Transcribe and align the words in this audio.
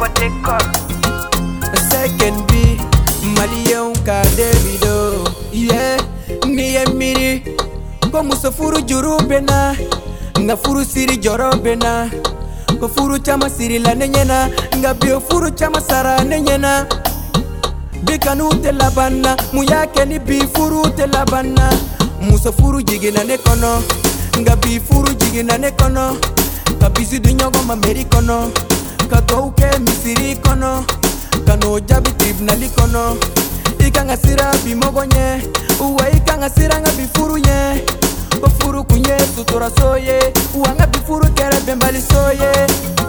mateka 0.00 0.58
second 1.90 2.36
b 2.48 2.76
maliyɛnw 3.36 3.96
ka 4.06 4.20
debido 4.36 5.24
ye 5.52 5.72
yeah. 5.72 5.96
ni 6.44 6.76
ye 6.76 6.82
miiri 6.92 7.56
ko 8.12 8.22
muso 8.22 8.50
furu 8.52 8.80
juru 8.84 9.16
bena 9.28 9.72
nka 10.38 10.54
furu 10.56 10.84
siri 10.84 11.16
jɔrɔ 11.16 11.56
bena 11.64 12.10
ko 12.80 12.88
furu 12.88 13.16
caaman 13.24 13.48
sirila 13.50 13.94
ne 13.94 14.06
ɲɛna 14.12 14.36
nka 14.76 14.90
bio 15.00 15.16
furu 15.20 15.48
caaman 15.58 15.80
sara 15.88 16.24
ne 16.24 16.36
ɲɛna 16.44 16.72
bi 18.04 18.18
kanu 18.18 18.48
tɛ 18.62 18.70
labanna 18.78 19.36
mun 19.52 19.64
y'a 19.66 19.86
kɛ 19.94 20.04
ni 20.08 20.18
bi 20.18 20.38
furu 20.54 20.82
tɛ 20.96 21.06
labanna 21.12 21.66
muso 22.20 22.52
furu 22.52 22.82
jigina 22.84 23.24
ne 23.26 23.36
kɔnɔ 23.40 23.70
nka 24.40 24.54
bi 24.62 24.78
furu 24.78 25.08
jigina 25.20 25.56
ne 25.60 25.70
kɔnɔ 25.72 26.04
ka 26.80 26.88
bisidu 26.90 27.30
ɲɔgɔn 27.36 27.64
ma 27.66 27.74
meri 27.76 28.04
kɔnɔ 28.04 28.36
kagouke 29.08 29.68
misirikono 29.86 30.84
kanoja 31.46 32.00
bitibnalikono 32.00 33.16
ikang'asira 33.86 34.50
bimogonye 34.66 35.26
uwe 35.80 36.04
ikang'asira 36.18 36.80
ng'a 36.82 36.92
bifurunye 36.98 37.58
ofurukunye 38.46 39.16
sutorasoye 39.34 40.16
uwang'a 40.56 40.86
bifuru 40.92 41.26
kere 41.36 41.58
bembalisoye 41.66 42.50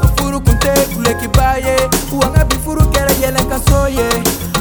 ofurukunte 0.05 0.71
kulekibaye 0.95 1.75
uwang'a 2.13 2.45
bifuru 2.45 2.83
kere 2.93 3.13
yelenkasoye 3.21 4.07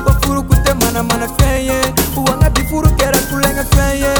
ofurukunte 0.08 0.72
manamana 0.80 1.28
feye 1.36 1.78
uwang'a 2.16 2.48
bifuru 2.50 2.88
kere 2.96 3.18
kuleng'a 3.28 3.64
feye 3.74 4.12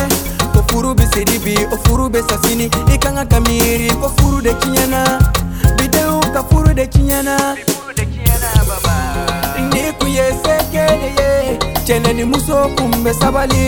kofuru 0.53 0.95
bisedibi 0.95 1.57
ofuru 1.75 2.09
besasini 2.13 2.65
ikang'a 2.95 3.25
kamiri 3.25 3.89
kofuru 4.01 4.41
de 4.41 4.53
kinyena 4.61 5.17
biburu 6.57 6.75
da 6.75 6.87
kiyana 6.91 7.57
ni 9.73 9.83
ku 9.99 10.07
ye 10.07 10.27
sekene 10.45 11.09
ye 11.19 11.33
cɛlɛni 11.87 12.25
muso 12.31 12.59
kun 12.79 12.91
bɛ 13.05 13.11
sabali 13.21 13.67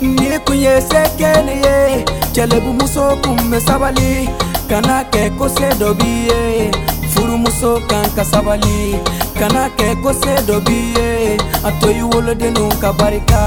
ni 0.00 0.36
kun 0.46 0.56
ye 0.56 0.74
sekene 0.90 1.54
ye 1.66 2.04
cɛlɛbu 2.34 2.70
muso 2.80 3.04
kun 3.24 3.36
bɛ 3.50 3.58
sabali 3.66 4.12
kana 4.70 4.96
kɛ 5.12 5.22
kose 5.38 5.68
dɔ 5.80 5.88
b'i 5.98 6.12
ye 6.28 6.70
furumuso 7.14 7.72
kan 7.88 8.04
ka 8.16 8.22
sabali 8.32 8.78
kana 9.38 9.62
kɛ 9.78 9.88
kose 10.02 10.34
dɔ 10.48 10.56
b'i 10.66 10.78
ye 10.96 11.36
a 11.64 11.70
to 11.80 11.88
i 11.88 12.02
wolodennu 12.10 12.68
ka 12.80 12.92
barika 12.92 13.44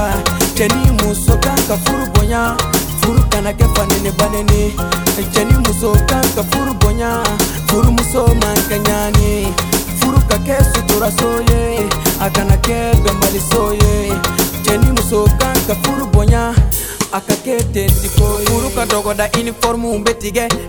cɛni 0.56 0.90
muso 1.02 1.34
kan 1.44 1.56
ka 1.68 1.76
furu 1.84 2.06
bonya 2.14 2.42
furu 3.10 3.28
kana 3.32 3.50
kɛ 3.58 3.64
fanene 3.74 4.10
banene 4.18 4.60
cɛni 5.32 5.54
muso 5.66 5.90
kan 6.08 6.22
ka 6.34 6.42
furu 6.50 6.72
boya 6.80 7.12
furumuso 7.68 8.22
man 8.40 8.58
ka 8.68 8.76
ɲani 8.86 9.32
furu 9.98 10.18
ka 10.28 10.36
kɛ 10.46 10.56
suturaso 10.72 11.30
ye 11.50 11.62
a 12.24 12.30
kana 12.36 12.56
kɛ 12.66 12.78
bɛnbaliso 13.04 13.62
ye 13.72 14.12
cɛni 14.64 14.90
muso 14.96 15.24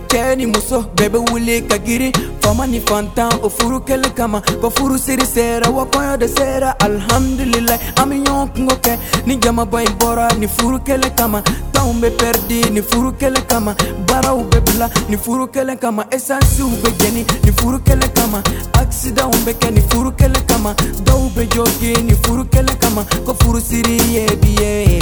kan 0.08 0.38
muso 0.48 0.86
bɛɛ 0.98 1.30
wuli 1.32 1.62
kagiri 1.68 1.84
giri 1.86 2.12
fama 2.42 2.66
ni 2.66 2.80
fantan 2.80 3.32
ofuru 3.44 3.82
furu 3.86 4.14
kama 4.16 4.42
ka 4.42 4.70
furu 4.70 4.98
siri 4.98 5.26
sera 5.26 5.70
wa 5.70 5.86
kɔɲɔ 5.86 6.18
de 6.18 6.28
sera 6.28 6.76
alhamdulilayi 6.80 7.80
an 7.98 8.10
kɛ 8.10 8.98
ni 9.28 9.38
jamaba 9.40 9.84
i 9.84 9.86
bɔra 10.00 10.28
ni 10.40 10.48
furu 10.48 10.80
kɛli 10.80 11.16
kama 11.16 11.44
anw 11.82 11.98
bɛ 12.02 12.10
pɛridi 12.20 12.70
ni 12.74 12.82
furu 12.90 13.12
kelen 13.20 13.44
kama 13.50 13.74
baaraw 14.08 14.38
bɛ 14.52 14.58
bila 14.66 14.88
ni 15.10 15.18
furu 15.18 15.48
kelen 15.54 15.78
kama 15.82 16.04
esansiw 16.16 16.70
bɛ 16.82 16.90
jeni 17.00 17.22
ni 17.46 17.52
furu 17.60 17.80
kelen 17.88 18.12
kama 18.18 18.40
akisidanw 18.82 19.32
bɛ 19.46 19.52
kɛ 19.62 19.70
ni 19.76 19.82
furu 19.90 20.12
kelen 20.20 20.46
kama 20.48 20.72
dɔw 21.08 21.22
bɛ 21.36 21.44
jogi 21.54 21.94
ni 22.08 22.14
furu 22.24 22.44
kelen 22.54 22.78
kama 22.82 23.02
ko 23.26 23.34
furusiri 23.42 23.98
ye 24.14 24.26
bi 24.42 24.52
ye 24.62 25.00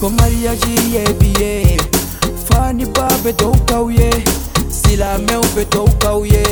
ko 0.00 0.08
mariyaji 0.18 0.74
ye 0.94 1.02
bi 1.20 1.28
ye 1.40 1.76
fa 2.46 2.72
ni 2.72 2.84
ba 2.96 3.06
bɛ 3.24 3.30
dɔw 3.40 3.54
kaw 3.68 3.86
ye 3.98 4.10
silamɛw 4.82 5.42
bɛ 5.54 5.62
dɔw 5.74 5.86
kaw 6.02 6.18
ye 6.32 6.42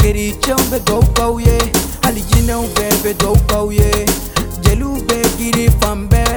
kerecɛnw 0.00 0.60
bɛ 0.70 0.78
dɔw 0.88 1.02
kaw 1.18 1.34
ye 1.46 1.58
hali 2.04 2.20
jinɛw 2.30 2.62
bɛɛ 2.76 2.92
bɛ 3.04 3.10
dɔw 3.22 3.34
kaw 3.50 3.68
ye 3.78 3.90
jeliw 4.64 4.94
bɛ 5.08 5.16
giri 5.38 5.66
fan 5.80 6.08
bɛɛ 6.12 6.27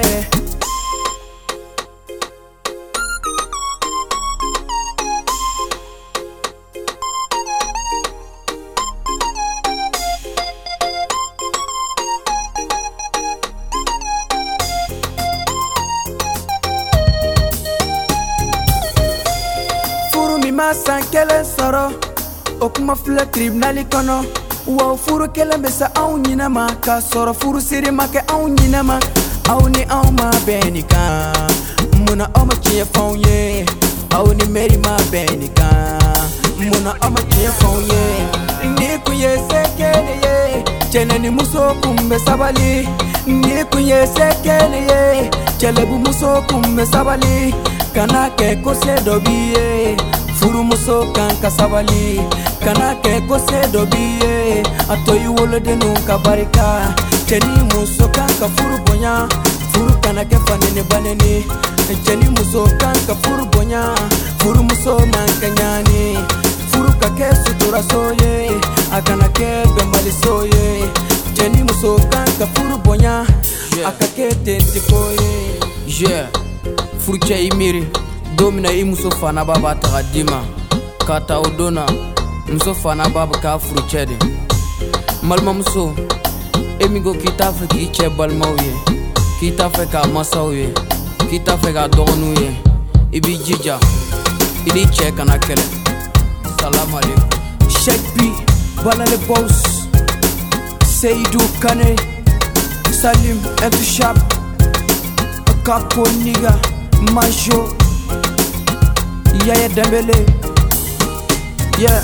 i 20.52 20.54
ma 20.54 20.70
san 20.86 21.02
kelen 21.12 21.46
sɔrɔ 21.56 21.84
o 22.60 22.66
kuma 22.74 22.94
filɛ 23.04 23.24
tiribinali 23.34 23.84
kɔnɔ 23.92 24.16
wa 24.76 24.84
o 24.94 24.98
furu 25.04 25.28
kelen 25.36 25.60
bɛ 25.64 25.70
se 25.80 25.86
anw 26.02 26.14
ɲinama 26.24 26.64
k'a 26.84 26.98
sɔrɔ 27.10 27.34
furusiri 27.42 27.90
ma 28.00 28.06
kɛ 28.14 28.22
anw 28.34 28.46
ɲinama 28.60 28.96
aw 29.52 29.62
ni 29.72 29.82
anw 29.98 30.08
ma 30.20 30.28
bɛn 30.48 30.68
nin 30.76 30.84
kan 30.92 31.50
munna 32.06 32.26
aw 32.40 32.44
ma 32.50 32.56
tiɲɛ 32.64 32.86
fɛnw 32.94 33.16
ye 33.26 33.66
aw 34.18 34.26
ni 34.38 34.46
mɛri 34.56 34.78
ma 34.86 34.94
bɛn 35.12 35.32
nin 35.42 35.52
kan 35.58 36.20
munna 36.70 36.92
aw 37.04 37.10
ma 37.16 37.22
tiɲɛ 37.32 37.52
fɛnw 37.60 37.80
ye 37.90 38.04
ni 38.78 38.88
kun 39.06 39.16
ye 39.24 39.32
se 39.50 39.62
kelen 39.78 40.18
ye 40.26 40.36
cɛnɛ 40.94 41.16
ni 41.24 41.30
muso 41.38 41.62
kun 41.82 41.98
bɛ 42.10 42.18
sabali 42.28 42.72
ni 43.26 43.56
kun 43.72 43.84
ye 43.92 44.00
se 44.16 44.28
kelen 44.46 44.84
ye 44.94 45.02
cɛlɛbi 45.62 45.96
muso 46.06 46.30
kun 46.50 46.66
bɛ 46.76 46.84
sabali 46.94 47.54
kana 47.94 48.30
kɛ 48.38 48.62
ko 48.64 48.74
se 48.74 48.94
dɔ 49.08 49.16
b'i 49.24 49.38
ye 49.56 49.96
furumuso 50.42 51.14
kan 51.16 51.30
ka 51.42 51.50
sabali 51.58 52.18
kana 52.66 52.90
kɛ 53.04 53.14
ko 53.30 53.36
se 53.48 53.60
dɔ 53.74 53.82
b'i 53.92 54.06
ye 54.22 54.36
a 54.90 54.96
tɔ 55.06 55.14
i 55.26 55.28
wolodenu 55.36 55.90
ka 56.08 56.16
barika 56.26 56.68
cɛni 57.30 57.54
muso 57.72 58.06
kan 58.18 58.32
ka 58.40 58.48
furu 58.58 58.78
bonya 58.86 59.14
furu 59.72 59.94
kana 60.04 60.22
kɛ 60.30 60.38
faneni 60.48 60.82
baneni 60.92 61.36
cɛni 62.06 62.28
muso 62.38 62.62
kan 62.82 62.98
ka 63.08 63.14
furu 63.24 63.46
bonya 63.54 63.84
furumuso 64.42 64.94
man 65.14 65.30
ka 65.42 65.48
ɲani 65.60 66.04
furu 66.72 66.92
ka 67.02 67.10
kɛ 67.20 67.28
suturaso 67.44 68.02
ye 68.22 68.34
a 68.98 69.02
kana 69.08 69.28
kɛ 69.38 69.48
bɛnbaliso 69.76 70.36
ye 70.54 70.68
cɛni 71.38 71.62
muso 71.70 71.92
kan 72.14 72.30
ka 72.40 72.46
furu 72.54 72.76
bonya 72.86 73.14
a 73.86 73.92
ka 74.00 74.08
kɛ 74.18 74.28
tentiko 74.46 75.02
ye 75.22 75.36
yeah. 76.02 76.26
furucɛ 77.06 77.38
i 77.48 77.52
miiri 77.58 77.86
don 78.42 78.56
mina 78.56 78.72
i 78.74 78.84
muso 78.84 79.12
fana 79.12 79.46
b'a 79.46 79.54
b'a 79.60 79.76
taga 79.76 80.02
di 80.14 80.24
ma 80.24 80.42
ka 81.06 81.20
ta 81.20 81.38
o 81.40 81.48
don 81.58 81.76
na 81.76 81.86
muso 82.50 82.74
fana 82.82 83.04
b'a 83.14 83.24
bɛ 83.30 83.36
k'a 83.44 83.60
furucɛ 83.62 84.06
de 84.08 84.16
balimamuso 85.30 85.94
e 86.80 86.88
min 86.90 87.04
ko 87.04 87.14
k'i 87.14 87.30
t'a 87.38 87.52
fɛ 87.54 87.68
k'i 87.70 87.86
cɛ 87.96 88.10
balimaw 88.18 88.50
ye 88.66 88.72
k'i 89.40 89.52
t'a 89.56 89.68
fɛ 89.70 89.86
k'a 89.92 90.08
masaw 90.12 90.50
ye 90.58 90.74
k'i 91.30 91.38
t'a 91.46 91.54
fɛ 91.62 91.70
k'a 91.76 91.86
dɔgɔninw 91.96 92.42
ye 92.42 92.50
i 93.14 93.20
b'i 93.22 93.38
jija 93.46 93.78
i 94.66 94.74
n'i 94.74 94.84
cɛ 94.96 95.12
kana 95.18 95.38
kɛlɛ 95.38 95.66
salamalekum 96.58 97.70
shekbi 97.84 98.30
balale 98.84 99.18
bos 99.30 99.54
seyidu 101.00 101.46
kane 101.62 101.94
salim 103.02 103.38
etushab 103.68 104.18
kaponiga 105.64 106.58
majo 107.14 107.70
yaya 109.46 109.68
dembele 109.70 110.14
ye 111.78 111.88
yeah. 111.88 112.04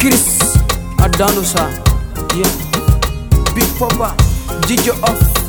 kris 0.00 0.26
adandosa 1.04 1.64
ye 2.32 2.40
yeah. 2.44 2.54
bipoba 3.54 4.10
dijo 4.66 4.92
of 5.10 5.47